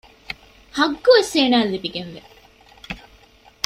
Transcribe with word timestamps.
ޙައްޤުވެސް 0.77 1.33
އޭނާއަށް 1.35 1.71
ލިބިގެންވޭ 1.73 2.21